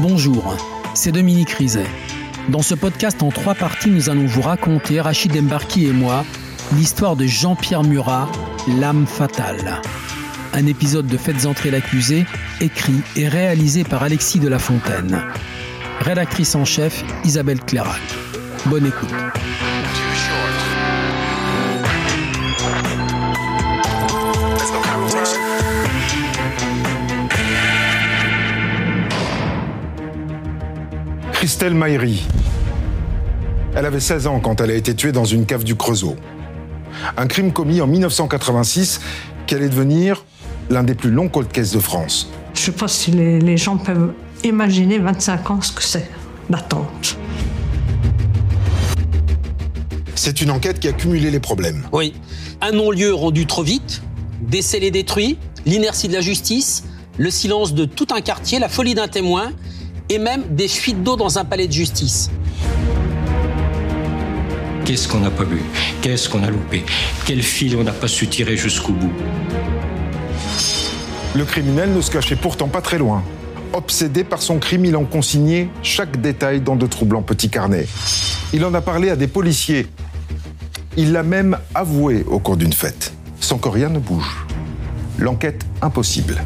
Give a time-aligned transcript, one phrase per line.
[0.00, 0.56] Bonjour,
[0.94, 1.86] c'est Dominique Rizet.
[2.50, 6.24] Dans ce podcast en trois parties, nous allons vous raconter, Rachid Embarki et moi,
[6.76, 8.30] l'histoire de Jean-Pierre Murat,
[8.78, 9.82] l'âme fatale.
[10.52, 12.26] Un épisode de Faites entrer l'accusé,
[12.60, 15.20] écrit et réalisé par Alexis de la Fontaine.
[16.00, 18.00] Rédactrice en chef, Isabelle Clairac.
[18.66, 19.14] Bonne écoute.
[31.38, 32.26] Christelle Maïri.
[33.76, 36.16] Elle avait 16 ans quand elle a été tuée dans une cave du Creusot.
[37.16, 39.00] Un crime commis en 1986
[39.46, 40.24] qui allait devenir
[40.68, 42.28] l'un des plus longs cold cases de France.
[42.54, 46.10] Je ne sais pas si les, les, gens peuvent imaginer 25 ans ce que c'est
[46.50, 47.16] d'attente.
[50.16, 51.86] C'est une enquête qui a cumulé les problèmes.
[51.92, 52.14] Oui.
[52.60, 54.02] Un non-lieu rendu trop vite,
[54.40, 56.82] des scellés détruits, l'inertie de la justice,
[57.16, 59.52] le silence de tout un quartier, la folie d'un témoin
[60.08, 62.30] et même des fuites d'eau dans un palais de justice.
[64.84, 65.60] Qu'est-ce qu'on n'a pas vu
[66.00, 66.84] Qu'est-ce qu'on a loupé?
[67.26, 69.12] Quel fil on n'a pas su tirer jusqu'au bout?
[71.34, 73.22] Le criminel ne se cachait pourtant pas très loin.
[73.74, 77.86] Obsédé par son crime, il en consignait chaque détail dans de troublants petits carnets.
[78.54, 79.86] Il en a parlé à des policiers.
[80.96, 84.46] Il l'a même avoué au cours d'une fête, sans que rien ne bouge.
[85.18, 86.42] L'enquête impossible.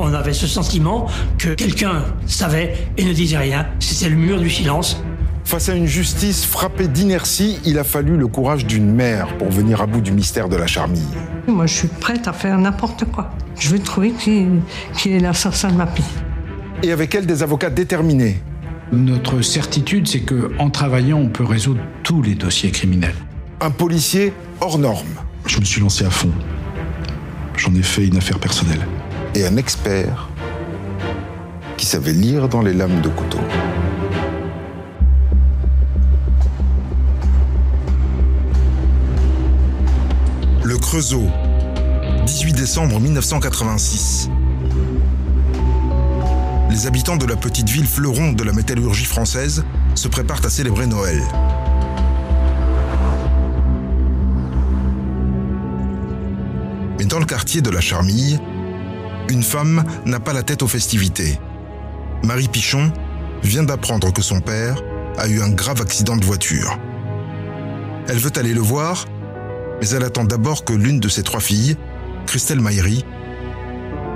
[0.00, 3.66] On avait ce sentiment que quelqu'un savait et ne disait rien.
[3.80, 5.02] C'était le mur du silence.
[5.44, 9.80] Face à une justice frappée d'inertie, il a fallu le courage d'une mère pour venir
[9.80, 11.02] à bout du mystère de la charmille.
[11.48, 13.30] Moi, je suis prête à faire n'importe quoi.
[13.58, 14.46] Je veux trouver qui,
[14.96, 16.04] qui est l'assassin de ma fille.
[16.84, 18.40] Et avec elle, des avocats déterminés.
[18.92, 23.16] Notre certitude, c'est qu'en travaillant, on peut résoudre tous les dossiers criminels.
[23.60, 25.08] Un policier hors norme.
[25.46, 26.30] Je me suis lancé à fond.
[27.56, 28.86] J'en ai fait une affaire personnelle.
[29.34, 30.28] Et un expert
[31.76, 33.38] qui savait lire dans les lames de couteau.
[40.64, 41.28] Le Creusot,
[42.26, 44.28] 18 décembre 1986.
[46.70, 49.64] Les habitants de la petite ville fleuron de la métallurgie française
[49.94, 51.22] se préparent à célébrer Noël.
[56.98, 58.40] Mais dans le quartier de la Charmille,
[59.30, 61.38] une femme n'a pas la tête aux festivités.
[62.22, 62.92] Marie Pichon
[63.42, 64.82] vient d'apprendre que son père
[65.16, 66.78] a eu un grave accident de voiture.
[68.08, 69.04] Elle veut aller le voir,
[69.80, 71.76] mais elle attend d'abord que l'une de ses trois filles,
[72.26, 73.04] Christelle Maïri,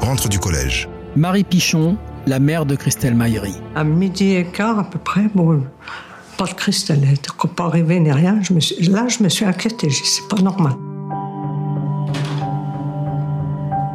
[0.00, 0.88] rentre du collège.
[1.14, 1.96] Marie Pichon,
[2.26, 3.54] la mère de Christelle Maïri.
[3.74, 5.64] À midi et quart à peu près, bon,
[6.38, 8.40] pas de Christelle, elle n'était pas arrivée ni rien.
[8.42, 10.72] Je me suis, là, je me suis inquiétée, c'est pas normal.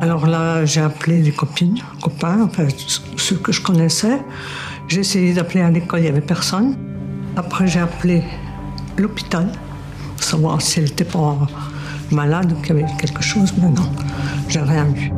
[0.08, 2.66] Alors là, j'ai appelé les copines, copains, enfin
[3.18, 4.22] ceux que je connaissais.
[4.88, 6.78] J'ai essayé d'appeler à l'école, il n'y avait personne.
[7.36, 8.24] Après, j'ai appelé
[8.98, 9.52] l'hôpital
[10.16, 11.38] pour savoir si elle n'était pas
[12.10, 13.92] malade ou qu'il y avait quelque chose, mais non,
[14.48, 15.12] j'ai rien vu.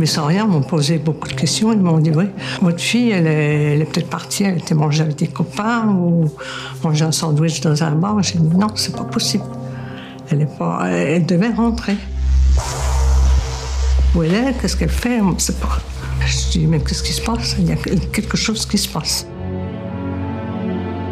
[0.00, 1.74] Commissariat, ils m'ont posé beaucoup de questions.
[1.74, 2.24] Ils m'ont dit Oui,
[2.62, 6.32] votre fille, elle est, peut-être partie, elle était manger avec des copains ou
[6.82, 8.22] manger un sandwich dans un bar.
[8.22, 9.44] J'ai dit Non, c'est pas possible.
[10.30, 11.98] Elle, est pas, elle devait rentrer.
[14.14, 15.78] Où elle est Qu'est-ce qu'elle fait On sait pas.
[16.24, 17.56] Je dis Mais qu'est-ce qui se passe?
[17.58, 19.26] Il y a quelque chose qui se passe.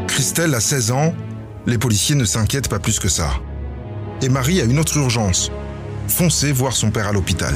[0.07, 1.13] Christelle a 16 ans,
[1.67, 3.29] les policiers ne s'inquiètent pas plus que ça.
[4.23, 5.51] Et Marie a une autre urgence
[6.07, 7.53] foncer voir son père à l'hôpital.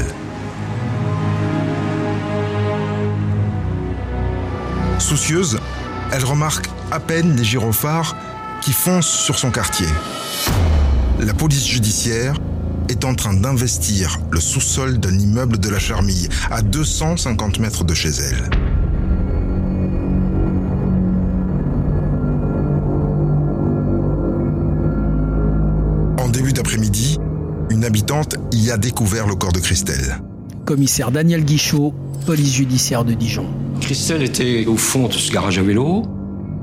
[5.13, 5.59] Soucieuse,
[6.11, 8.17] elle remarque à peine les gyrophares
[8.63, 9.87] qui foncent sur son quartier.
[11.21, 12.35] La police judiciaire
[12.89, 17.93] est en train d'investir le sous-sol d'un immeuble de la Charmille, à 250 mètres de
[17.93, 18.49] chez elle.
[26.19, 27.19] En début d'après-midi,
[27.69, 30.23] une habitante y a découvert le corps de Christelle.
[30.65, 31.93] Commissaire Daniel Guichot,
[32.25, 33.62] police judiciaire de Dijon.
[33.83, 36.05] Christelle était au fond de ce garage à vélo.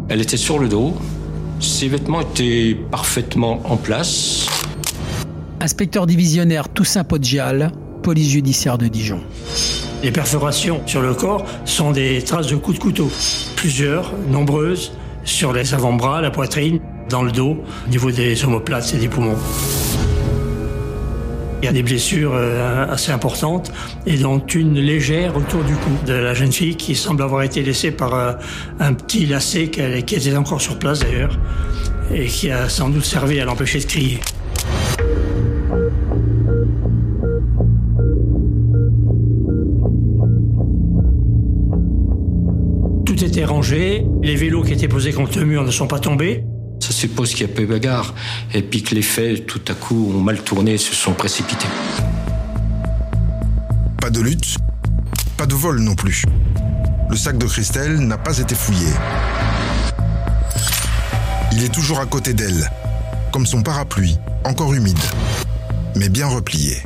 [0.08, 0.94] Elle était sur le dos.
[1.60, 4.48] Ses vêtements étaient parfaitement en place.
[5.60, 7.74] Inspecteur divisionnaire Toussaint Podgial,
[8.04, 9.20] police judiciaire de Dijon.
[10.02, 13.12] Les perforations sur le corps sont des traces de coups de couteau.
[13.58, 14.94] Plusieurs, nombreuses,
[15.26, 16.80] sur les avant-bras, la poitrine,
[17.10, 19.36] dans le dos, au niveau des omoplates et des poumons.
[21.62, 23.72] Il y a des blessures euh, assez importantes
[24.06, 27.62] et dont une légère autour du cou de la jeune fille qui semble avoir été
[27.62, 28.34] laissée par euh,
[28.80, 29.82] un petit lacet qui
[30.16, 31.38] était encore sur place d'ailleurs.
[32.14, 34.20] et qui a sans doute servi à l'empêcher de crier.
[43.06, 46.46] Tout était rangé, les vélos qui étaient posés contre le mur ne sont pas tombés.
[47.00, 48.14] Suppose qu'il y a peu de bagarre
[48.54, 51.70] et puis que les faits, tout à coup, ont mal tourné et se sont précipités.
[54.02, 54.58] Pas de lutte,
[55.38, 56.26] pas de vol non plus.
[57.10, 58.90] Le sac de Christelle n'a pas été fouillé.
[61.54, 62.70] Il est toujours à côté d'elle,
[63.32, 65.00] comme son parapluie, encore humide,
[65.96, 66.80] mais bien replié.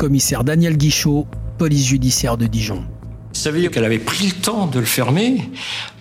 [0.00, 1.28] Commissaire Daniel Guichot,
[1.58, 2.84] police judiciaire de Dijon.
[3.32, 5.48] Ça veut dire qu'elle avait pris le temps de le fermer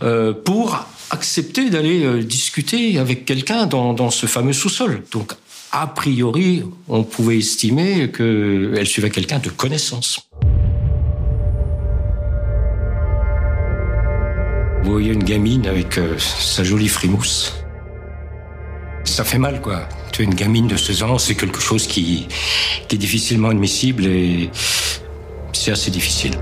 [0.02, 5.04] euh, pour accepter d'aller euh, discuter avec quelqu'un dans, dans ce fameux sous-sol.
[5.12, 5.34] Donc,
[5.72, 10.28] a priori, on pouvait estimer qu'elle suivait quelqu'un de connaissance.
[14.84, 17.54] Vous voyez une gamine avec euh, sa jolie frimousse.
[19.06, 19.88] Ça fait mal, quoi.
[20.12, 22.28] Tu es une gamine de 16 ans, c'est quelque chose qui,
[22.88, 24.50] qui est difficilement admissible et
[25.54, 26.34] c'est assez difficile.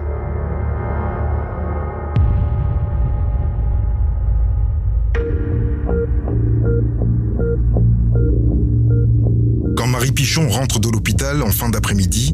[10.12, 12.34] Pichon rentre de l'hôpital en fin d'après-midi,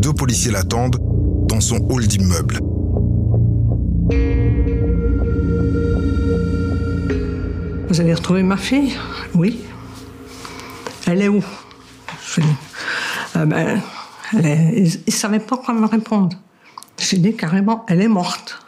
[0.00, 0.96] deux policiers l'attendent
[1.48, 2.58] dans son hall d'immeuble.
[7.88, 8.92] Vous avez retrouvé ma fille?
[9.34, 9.60] Oui.
[11.06, 11.42] Elle est où?
[12.34, 12.46] Je dis,
[13.34, 13.80] Ah ben,
[14.32, 16.36] elle est- Ils ne savaient pas quoi me répondre.
[16.98, 18.58] J'ai dit carrément, elle est morte.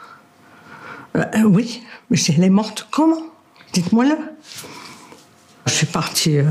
[1.16, 3.22] Euh, euh, oui, mais elle est morte, comment?
[3.72, 4.16] Dites-moi-le.
[5.66, 6.44] Je suis partie, euh,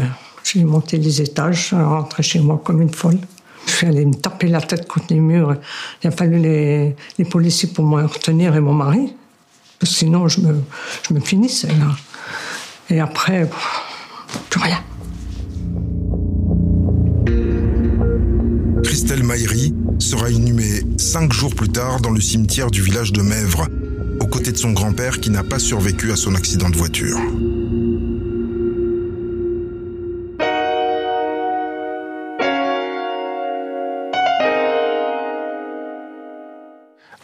[0.53, 3.19] j'ai monté les étages, rentrée chez moi comme une folle.
[3.65, 5.57] Je suis allée me taper la tête contre les murs.
[6.03, 6.95] Il a fallu les,
[7.29, 9.13] policiers pour me retenir et mon mari.
[9.83, 10.55] Sinon, je me,
[11.07, 11.95] je me finissais là.
[12.89, 13.49] Et après,
[14.49, 14.79] plus rien.
[18.83, 23.67] Christelle Maillery sera inhumée cinq jours plus tard dans le cimetière du village de Mèvres,
[24.21, 27.19] aux côtés de son grand-père qui n'a pas survécu à son accident de voiture.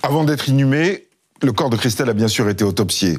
[0.04, 1.08] Avant d'être inhumé,
[1.42, 3.18] le corps de Christelle a bien sûr été autopsié.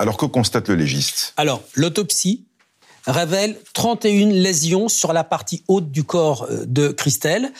[0.00, 2.44] Alors que constate le légiste Alors, l'autopsie
[3.06, 7.52] révèle 31 lésions sur la partie haute du corps euh, de Christelle.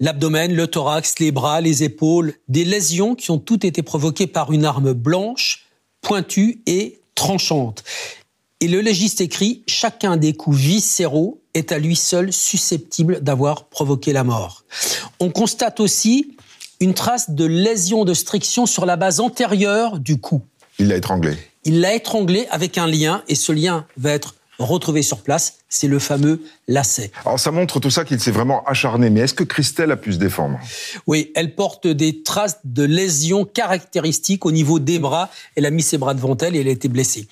[0.00, 4.52] L'abdomen, le thorax, les bras, les épaules, des lésions qui ont toutes été provoquées par
[4.52, 5.64] une arme blanche,
[6.02, 7.84] pointue et tranchante.
[8.60, 14.12] Et le légiste écrit chacun des coups viscéraux est à lui seul susceptible d'avoir provoqué
[14.12, 14.64] la mort.
[15.20, 16.36] On constate aussi
[16.80, 20.42] une trace de lésion de striction sur la base antérieure du cou.
[20.78, 21.36] Il l'a étranglé.
[21.64, 25.58] Il l'a étranglé avec un lien et ce lien va être retrouvé sur place.
[25.68, 27.10] C'est le fameux lacet.
[27.24, 29.10] Alors ça montre tout ça qu'il s'est vraiment acharné.
[29.10, 30.58] Mais est-ce que Christelle a pu se défendre?
[31.06, 35.30] Oui, elle porte des traces de lésions caractéristiques au niveau des bras.
[35.56, 37.26] Elle a mis ses bras devant elle et elle a été blessée.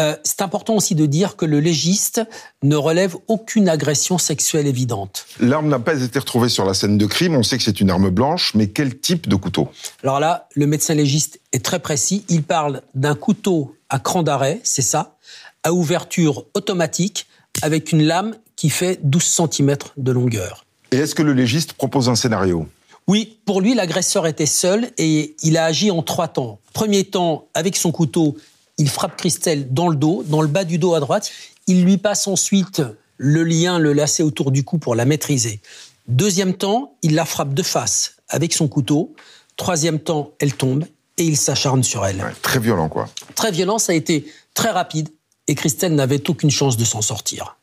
[0.00, 2.20] Euh, c'est important aussi de dire que le légiste
[2.62, 5.26] ne relève aucune agression sexuelle évidente.
[5.38, 7.36] L'arme n'a pas été retrouvée sur la scène de crime.
[7.36, 9.68] On sait que c'est une arme blanche, mais quel type de couteau?
[10.02, 12.24] Alors là, le médecin légiste est très précis.
[12.28, 15.16] Il parle d'un couteau à cran d'arrêt, c'est ça,
[15.64, 17.26] à ouverture automatique
[17.62, 20.64] avec une lame qui fait 12 cm de longueur.
[20.92, 22.68] Et est-ce que le légiste propose un scénario?
[23.06, 26.60] Oui, pour lui, l'agresseur était seul et il a agi en trois temps.
[26.72, 28.36] Premier temps, avec son couteau,
[28.78, 31.30] il frappe Christelle dans le dos, dans le bas du dos à droite.
[31.66, 32.82] Il lui passe ensuite
[33.16, 35.60] le lien, le lacet autour du cou pour la maîtriser.
[36.08, 39.14] Deuxième temps, il la frappe de face avec son couteau.
[39.56, 40.84] Troisième temps, elle tombe
[41.18, 42.24] et il s'acharne sur elle.
[42.42, 43.08] Très violent, quoi.
[43.34, 45.10] Très violent, ça a été très rapide
[45.46, 47.56] et Christelle n'avait aucune chance de s'en sortir.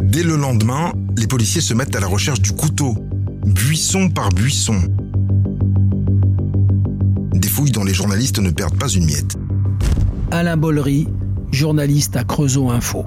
[0.00, 2.94] Dès le lendemain, les policiers se mettent à la recherche du couteau,
[3.46, 4.78] buisson par buisson.
[7.32, 9.36] Des fouilles dont les journalistes ne perdent pas une miette.
[10.30, 11.08] Alain Bollery,
[11.50, 13.06] journaliste à Creusot Info.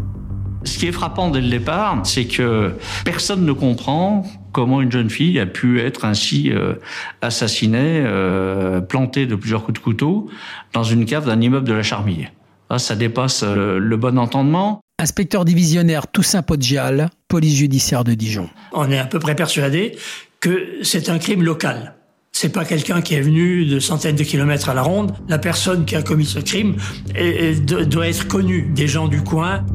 [0.63, 5.09] Ce qui est frappant dès le départ, c'est que personne ne comprend comment une jeune
[5.09, 6.75] fille a pu être ainsi euh,
[7.21, 10.29] assassinée, euh, plantée de plusieurs coups de couteau
[10.71, 12.29] dans une cave d'un immeuble de la Charmille.
[12.69, 14.79] Là, ça dépasse euh, le bon entendement.
[14.97, 18.49] Inspecteur divisionnaire Toussaint Podgial, police judiciaire de Dijon.
[18.71, 19.97] On est à peu près persuadé
[20.39, 21.95] que c'est un crime local.
[22.31, 25.13] C'est pas quelqu'un qui est venu de centaines de kilomètres à la ronde.
[25.27, 26.75] La personne qui a commis ce crime
[27.13, 29.65] est- est- do- doit être connue des gens du coin.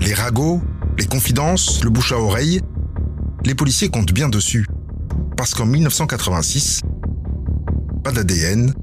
[0.00, 0.60] Les ragots,
[0.98, 2.60] les confidences, le bouche à oreille,
[3.44, 4.66] les policiers comptent bien dessus.
[5.36, 6.82] Parce qu'en 1986,
[8.04, 8.74] pas d'ADN,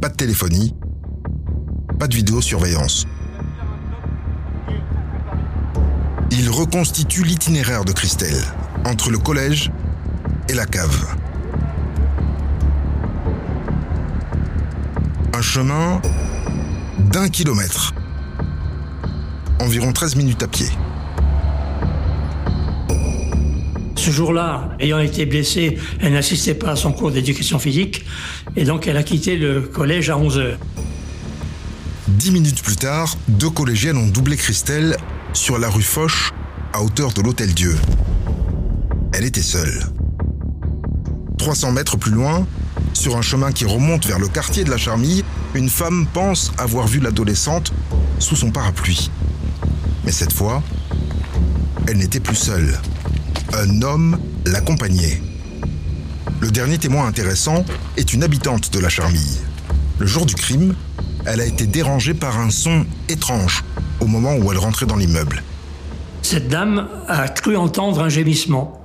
[0.00, 0.74] pas de téléphonie,
[1.98, 3.06] pas de vidéosurveillance.
[6.30, 8.42] Il reconstitue l'itinéraire de Christelle
[8.84, 9.70] entre le collège
[10.48, 11.16] et la cave.
[15.34, 16.00] Un chemin
[16.98, 17.94] d'un kilomètre.
[19.60, 20.68] Environ 13 minutes à pied.
[24.06, 28.04] Ce jour-là, ayant été blessée, elle n'assistait pas à son cours d'éducation physique
[28.54, 30.58] et donc elle a quitté le collège à 11 heures.
[32.06, 34.96] Dix minutes plus tard, deux collégiennes ont doublé Christelle
[35.32, 36.32] sur la rue Foch
[36.72, 37.76] à hauteur de l'Hôtel Dieu.
[39.12, 39.82] Elle était seule.
[41.38, 42.46] 300 mètres plus loin,
[42.92, 45.24] sur un chemin qui remonte vers le quartier de la Charmille,
[45.56, 47.72] une femme pense avoir vu l'adolescente
[48.20, 49.10] sous son parapluie.
[50.04, 50.62] Mais cette fois,
[51.88, 52.78] elle n'était plus seule.
[53.58, 55.22] Un homme l'accompagnait.
[56.40, 57.64] Le dernier témoin intéressant
[57.96, 59.38] est une habitante de la Charmille.
[59.98, 60.74] Le jour du crime,
[61.24, 63.64] elle a été dérangée par un son étrange
[64.00, 65.42] au moment où elle rentrait dans l'immeuble.
[66.20, 68.84] Cette dame a cru entendre un gémissement.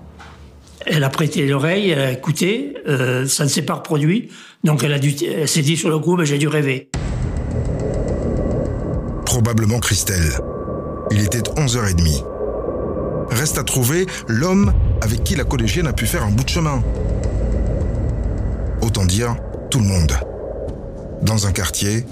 [0.86, 4.30] Elle a prêté l'oreille, elle a écouté, euh, ça ne s'est pas reproduit,
[4.64, 6.90] donc elle, a dû, elle s'est dit sur le coup, ben, j'ai dû rêver.
[9.26, 10.32] Probablement Christelle.
[11.12, 12.31] Il était 11h30.
[13.32, 16.84] Reste à trouver l'homme avec qui la collégienne a pu faire un bout de chemin.
[18.82, 19.36] Autant dire
[19.70, 20.14] tout le monde.
[21.22, 22.06] Dans un quartier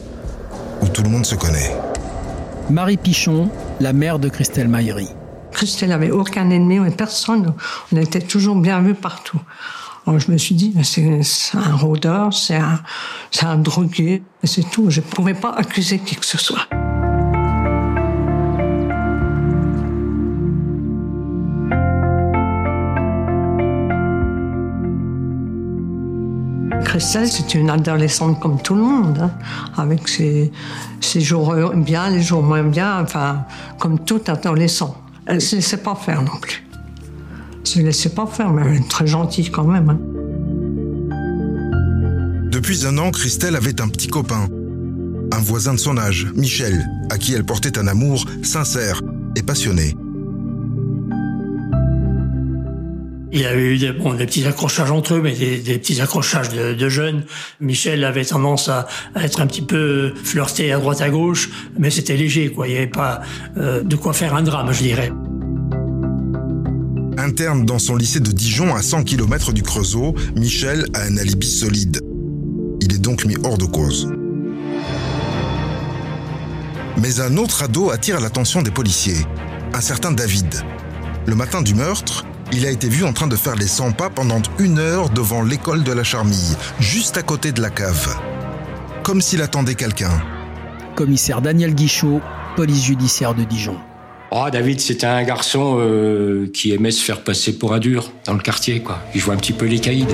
[0.81, 1.75] où tout le monde se connaît.
[2.69, 3.49] Marie Pichon,
[3.79, 5.09] la mère de Christelle Maillery.
[5.51, 7.53] Christelle n'avait aucun ennemi, personne.
[7.91, 9.41] On était toujours bien vus partout.
[10.07, 11.21] Alors je me suis dit, c'est
[11.53, 12.79] un rôdeur, c'est un,
[13.41, 14.89] un drogué, c'est tout.
[14.89, 16.67] Je ne pouvais pas accuser qui que ce soit.
[26.99, 29.31] Christelle, c'est une adolescente comme tout le monde, hein,
[29.77, 30.51] avec ses,
[31.21, 33.45] jours bien, les jours moins bien, enfin,
[33.79, 35.01] comme tout adolescent.
[35.25, 36.67] Elle ne se laissait pas faire non plus.
[36.73, 39.89] Elle ne se laissait pas faire, mais elle est très gentille quand même.
[39.89, 39.99] Hein.
[42.51, 44.49] Depuis un an, Christelle avait un petit copain,
[45.31, 48.99] un voisin de son âge, Michel, à qui elle portait un amour sincère
[49.37, 49.95] et passionné.
[53.31, 57.25] Il y a eu des, petits accrochages entre eux, mais des, petits accrochages de, jeunes.
[57.59, 62.17] Michel avait tendance à, être un petit peu flirté à droite à gauche, mais c'était
[62.17, 62.67] léger, quoi.
[62.67, 63.21] Il n'y avait pas
[63.57, 65.11] euh, de quoi faire un drame, je dirais.
[67.17, 71.47] Interne dans son lycée de Dijon, à 100 km du Creusot, Michel a un alibi
[71.47, 72.01] solide.
[72.81, 74.11] Il est donc mis hors de cause.
[76.97, 79.25] Mais un autre ado attire l'attention des policiers,
[79.73, 80.63] un certain David.
[81.27, 84.09] Le matin du meurtre, il a été vu en train de faire les 100 pas
[84.09, 88.15] pendant une heure devant l'école de la Charmille, juste à côté de la cave.
[89.03, 90.21] Comme s'il attendait quelqu'un.
[90.95, 92.21] Commissaire Daniel Guichot,
[92.55, 93.77] police judiciaire de Dijon.
[94.31, 98.33] Oh, David, c'était un garçon euh, qui aimait se faire passer pour un dur dans
[98.33, 98.99] le quartier, quoi.
[99.15, 100.05] Il jouait un petit peu les caïds.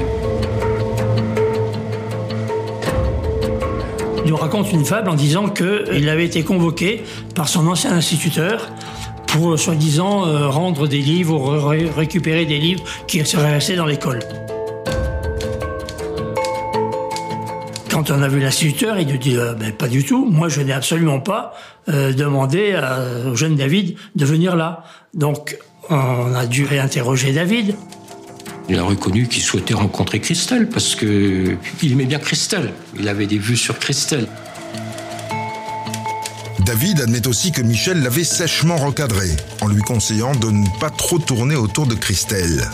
[4.25, 7.04] Il nous raconte une fable en disant qu'il avait été convoqué
[7.36, 8.72] par son ancien instituteur
[9.36, 13.86] pour soi-disant euh, rendre des livres ou ré récupérer des livres qui seraient restés dans
[13.86, 14.20] l'école.
[17.89, 20.25] Quand on a vu l'instituteur, il nous dit euh, ben, pas du tout.
[20.25, 21.54] Moi, je n'ai absolument pas
[21.89, 22.80] euh, demandé
[23.30, 24.86] au jeune David de venir là.
[25.13, 25.58] Donc,
[25.89, 27.75] on a dû réinterroger David.
[28.70, 32.72] Il a reconnu qu'il souhaitait rencontrer Christelle parce que il aimait bien Christelle.
[32.98, 34.27] Il avait des vues sur Christelle.
[36.65, 39.29] David admet aussi que Michel l'avait sèchement recadré,
[39.62, 42.67] en lui conseillant de ne pas trop tourner autour de Christelle.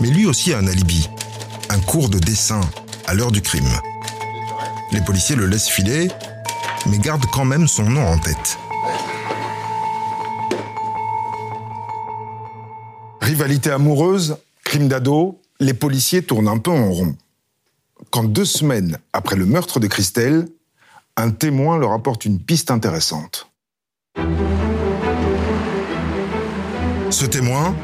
[0.00, 1.10] Mais lui aussi a un alibi,
[1.68, 2.62] un cours de dessin
[3.06, 3.70] à l'heure du crime.
[4.92, 6.08] Les policiers le laissent filer,
[6.86, 8.56] mais gardent quand même son nom en tête.
[13.20, 17.14] Rivalité amoureuse, crime d'ado, les policiers tournent un peu en rond.
[18.10, 20.48] Quand deux semaines après le meurtre de Christelle,
[21.16, 23.50] un témoin leur apporte une piste intéressante.
[27.10, 27.74] Ce témoin,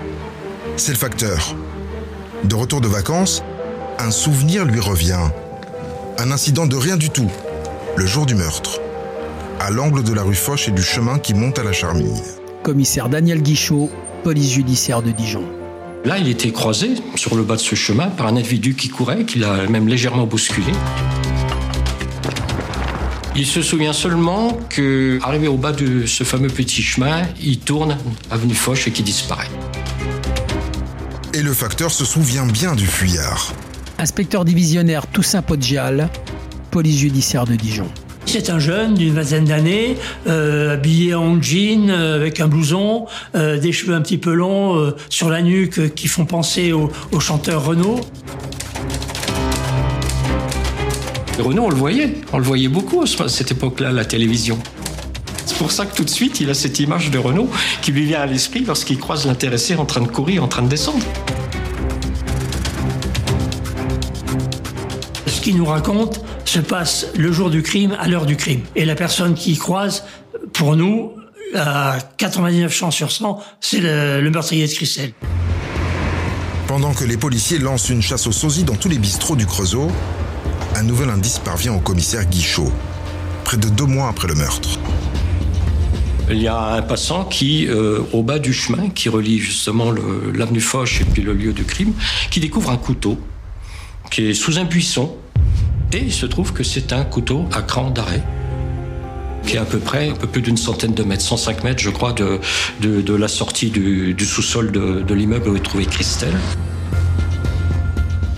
[0.76, 1.56] c'est le facteur.
[2.44, 3.42] De retour de vacances,
[3.98, 5.30] un souvenir lui revient.
[6.18, 7.30] Un incident de rien du tout,
[7.96, 8.80] le jour du meurtre,
[9.60, 12.22] à l'angle de la rue Foch et du chemin qui monte à la Charmille.
[12.62, 13.90] Commissaire Daniel Guichot,
[14.22, 15.44] police judiciaire de Dijon.
[16.04, 19.24] Là, il était croisé sur le bas de ce chemin par un individu qui courait,
[19.24, 20.72] qui l'a même légèrement bousculé.
[23.38, 27.98] Il se souvient seulement que, arrivé au bas de ce fameux petit chemin, il tourne
[28.30, 29.50] avenue Foch et qui disparaît.
[31.34, 33.52] Et le facteur se souvient bien du fuyard.
[33.98, 36.08] Inspecteur divisionnaire Toussaint Podgial,
[36.70, 37.88] police judiciaire de Dijon.
[38.24, 43.58] C'est un jeune d'une vingtaine d'années, euh, habillé en jean, euh, avec un blouson, euh,
[43.58, 47.66] des cheveux un petit peu longs sur la nuque qui font penser au, au chanteur
[47.66, 48.00] Renaud.
[51.38, 54.58] Renaud, on le voyait, on le voyait beaucoup à cette époque-là, la télévision.
[55.44, 57.50] C'est pour ça que tout de suite, il a cette image de Renaud
[57.82, 60.68] qui lui vient à l'esprit lorsqu'il croise l'intéressé en train de courir, en train de
[60.68, 61.04] descendre.
[65.26, 68.62] Ce qu'il nous raconte se passe le jour du crime, à l'heure du crime.
[68.74, 70.04] Et la personne qui y croise,
[70.52, 71.12] pour nous,
[71.54, 75.12] à 99 chances sur 100, c'est le, meurtrier de Christelle.
[76.66, 79.90] Pendant que les policiers lancent une chasse aux sosies dans tous les bistrots du Creusot,
[80.76, 82.70] un nouvel indice parvient au commissaire Guichot,
[83.44, 84.78] près de deux mois après le meurtre
[86.28, 90.60] il y a un passant qui, euh, au bas du chemin, qui relie justement l'avenue
[90.60, 91.92] Foch et puis le lieu du crime,
[92.32, 93.16] qui découvre un couteau
[94.10, 95.14] qui est sous un buisson.
[95.92, 98.24] Et il se trouve que c'est un couteau à cran d'arrêt
[99.46, 101.90] qui est à peu près un peu plus d'une centaine de mètres, 105 mètres, je
[101.90, 106.34] crois, de, la sortie du, sous-sol de, de l'immeuble où est trouvé Christelle.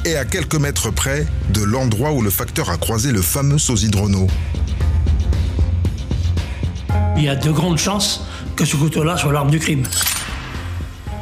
[0.08, 3.90] Et à quelques mètres près de l'endroit où le facteur a croisé le fameux sosie
[3.90, 4.28] de Renault
[7.18, 8.24] il y a de grandes chances
[8.56, 9.82] que ce couteau-là soit l'arme du crime.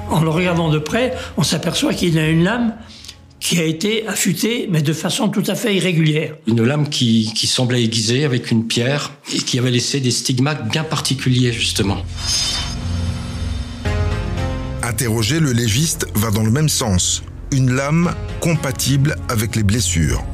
[0.08, 2.74] En le regardant de près, on s'aperçoit qu'il a une lame
[3.40, 6.36] qui a été affûtée, mais de façon tout à fait irrégulière.
[6.46, 10.68] Une lame qui, qui semblait aiguisée avec une pierre et qui avait laissé des stigmates
[10.68, 11.98] bien particuliers, justement.
[14.82, 17.22] Interrogé, le légiste va dans le même sens.
[17.52, 20.24] Une lame compatible avec les blessures.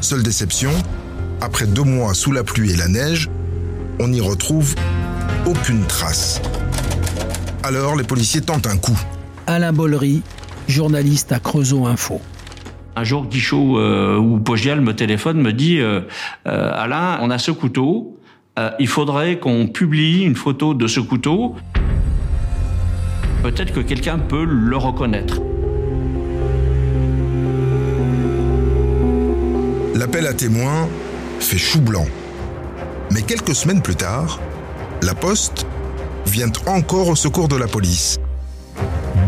[0.00, 0.70] Seule déception,
[1.42, 3.28] après deux mois sous la pluie et la neige,
[4.00, 4.74] on n'y retrouve
[5.44, 6.40] aucune trace.
[7.62, 8.98] Alors les policiers tentent un coup.
[9.46, 10.22] Alain Bollery,
[10.66, 12.22] journaliste à Creusot Info.
[12.96, 16.00] Un jour, Guichot euh, ou Pogial me téléphone, me dit euh,
[16.46, 18.18] euh, Alain, on a ce couteau.
[18.78, 21.54] il faudrait qu'on publie une photo de ce couteau.
[23.42, 25.42] Peut-être que quelqu'un peut le reconnaître.
[29.94, 30.88] L'appel à témoins
[31.40, 32.06] fait chou blanc.
[33.10, 34.40] Mais quelques semaines plus tard,
[35.02, 35.66] la Poste
[36.26, 38.18] vient encore au secours de la police.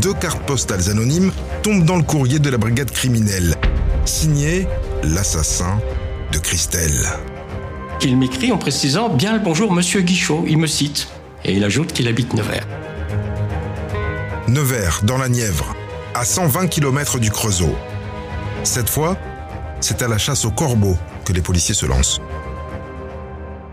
[0.00, 3.54] Deux cartes postales anonymes tombent dans le courrier de la brigade criminelle,
[4.04, 4.66] signé
[5.02, 5.78] l'assassin
[6.32, 7.08] de Christelle.
[8.02, 10.44] Il m'écrit en précisant Bien le bonjour, monsieur Guichot.
[10.46, 11.08] Il me cite.
[11.44, 12.66] Et il ajoute qu'il habite Nevers.
[14.48, 15.73] Nevers, dans la Nièvre,
[16.14, 17.74] à 120 km du Creusot.
[18.62, 19.18] Cette fois,
[19.80, 22.20] c'est à la chasse au corbeau que les policiers se lancent.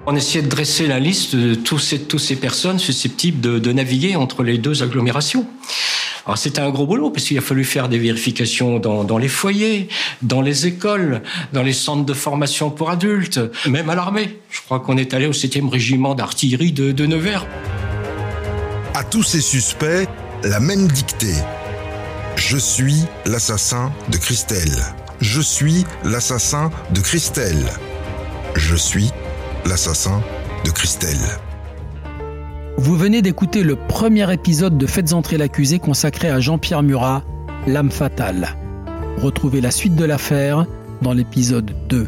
[0.07, 4.57] On essayait de dresser la liste de tous ces, personnes susceptibles de, naviguer entre les
[4.57, 5.45] deux agglomérations.
[6.25, 9.87] Alors c'était un gros boulot parce qu'il a fallu faire des vérifications dans, les foyers,
[10.23, 11.21] dans les écoles,
[11.53, 14.39] dans les centres de formation pour adultes, même à l'armée.
[14.49, 17.45] Je crois qu'on est allé au 7e régiment d'artillerie de, de Nevers.
[18.95, 20.07] À tous ces suspects,
[20.43, 21.35] la même dictée.
[22.43, 24.81] Je suis l'assassin de Christelle.
[25.21, 27.69] Je suis l'assassin de Christelle.
[28.55, 29.11] Je suis
[29.63, 30.23] l'assassin
[30.65, 31.39] de Christelle.
[32.77, 37.23] Vous venez d'écouter le premier épisode de Faites entrer l'accusé consacré à Jean-Pierre Murat,
[37.67, 38.57] L'âme fatale.
[39.17, 40.65] Retrouvez la suite de l'affaire
[41.03, 42.07] dans l'épisode 2.